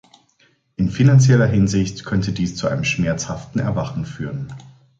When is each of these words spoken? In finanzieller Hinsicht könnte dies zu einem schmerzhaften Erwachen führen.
In 0.77 0.89
finanzieller 0.89 1.45
Hinsicht 1.45 2.05
könnte 2.05 2.31
dies 2.31 2.55
zu 2.55 2.67
einem 2.67 2.85
schmerzhaften 2.85 3.59
Erwachen 3.59 4.07
führen. 4.07 4.51